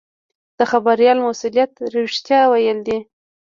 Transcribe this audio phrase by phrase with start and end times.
[0.57, 2.97] د خبریال مسوولیت رښتیا ویل دي.